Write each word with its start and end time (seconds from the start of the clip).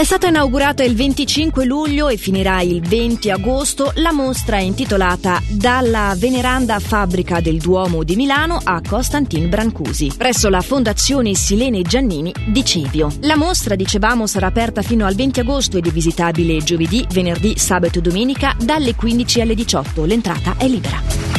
È 0.00 0.04
stata 0.04 0.28
inaugurata 0.28 0.82
il 0.82 0.96
25 0.96 1.66
luglio 1.66 2.08
e 2.08 2.16
finirà 2.16 2.62
il 2.62 2.80
20 2.80 3.30
agosto 3.30 3.92
la 3.96 4.14
mostra 4.14 4.58
intitolata 4.58 5.42
Dalla 5.46 6.14
veneranda 6.16 6.78
fabbrica 6.78 7.40
del 7.40 7.58
Duomo 7.58 8.02
di 8.02 8.16
Milano 8.16 8.58
a 8.64 8.80
Costantin 8.80 9.50
Brancusi, 9.50 10.10
presso 10.16 10.48
la 10.48 10.62
Fondazione 10.62 11.34
Silene 11.34 11.82
Giannini 11.82 12.32
di 12.46 12.64
Cevio. 12.64 13.12
La 13.24 13.36
mostra, 13.36 13.74
dicevamo, 13.74 14.26
sarà 14.26 14.46
aperta 14.46 14.80
fino 14.80 15.04
al 15.04 15.14
20 15.14 15.40
agosto 15.40 15.76
ed 15.76 15.86
è 15.86 15.90
visitabile 15.90 16.62
giovedì, 16.62 17.06
venerdì, 17.12 17.58
sabato 17.58 17.98
e 17.98 18.00
domenica 18.00 18.56
dalle 18.58 18.94
15 18.94 19.40
alle 19.42 19.54
18. 19.54 20.06
L'entrata 20.06 20.54
è 20.56 20.66
libera. 20.66 21.29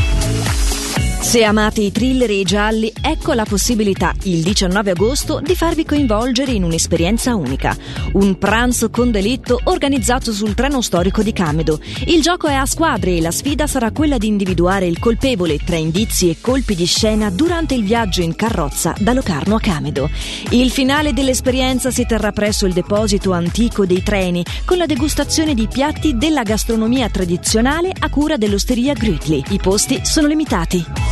Se 1.21 1.43
amate 1.43 1.81
i 1.81 1.91
thriller 1.91 2.29
e 2.29 2.39
i 2.39 2.43
gialli, 2.43 2.91
ecco 2.99 3.31
la 3.33 3.45
possibilità, 3.45 4.11
il 4.23 4.41
19 4.41 4.91
agosto, 4.91 5.39
di 5.39 5.55
farvi 5.55 5.85
coinvolgere 5.85 6.51
in 6.51 6.63
un'esperienza 6.63 7.35
unica. 7.35 7.77
Un 8.13 8.37
pranzo 8.37 8.89
con 8.89 9.11
delitto 9.11 9.61
organizzato 9.65 10.33
sul 10.33 10.55
treno 10.55 10.81
storico 10.81 11.21
di 11.21 11.31
Camedo. 11.31 11.79
Il 12.07 12.21
gioco 12.21 12.47
è 12.47 12.55
a 12.55 12.65
squadre 12.65 13.15
e 13.15 13.21
la 13.21 13.31
sfida 13.31 13.65
sarà 13.65 13.91
quella 13.91 14.17
di 14.17 14.27
individuare 14.27 14.87
il 14.87 14.99
colpevole 14.99 15.57
tra 15.63 15.77
indizi 15.77 16.29
e 16.29 16.37
colpi 16.41 16.75
di 16.75 16.85
scena 16.85 17.29
durante 17.29 17.75
il 17.75 17.83
viaggio 17.83 18.21
in 18.21 18.35
carrozza 18.35 18.93
da 18.99 19.13
Locarno 19.13 19.55
a 19.55 19.59
Camedo. 19.59 20.09
Il 20.49 20.69
finale 20.69 21.13
dell'esperienza 21.13 21.91
si 21.91 22.05
terrà 22.05 22.33
presso 22.33 22.65
il 22.65 22.73
deposito 22.73 23.31
antico 23.31 23.85
dei 23.85 24.03
treni, 24.03 24.43
con 24.65 24.77
la 24.77 24.85
degustazione 24.85 25.53
di 25.53 25.67
piatti 25.67 26.17
della 26.17 26.43
gastronomia 26.43 27.07
tradizionale 27.09 27.93
a 27.97 28.09
cura 28.09 28.35
dell'osteria 28.35 28.93
Grütli. 28.93 29.43
I 29.49 29.59
posti 29.59 30.01
sono 30.03 30.27
limitati. 30.27 31.10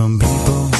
Some 0.00 0.18
people. 0.18 0.79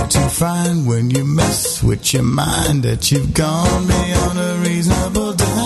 Easy 0.00 0.20
to 0.20 0.28
find 0.28 0.86
when 0.86 1.10
you 1.10 1.24
mess 1.24 1.82
with 1.82 2.12
your 2.12 2.22
mind 2.22 2.82
that 2.82 3.10
you've 3.10 3.34
gone 3.34 3.86
beyond 3.86 4.38
a 4.38 4.68
reasonable 4.68 5.32
doubt. 5.32 5.59